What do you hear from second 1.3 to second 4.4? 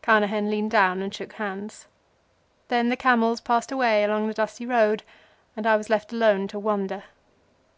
hands. Then the camels passed away along the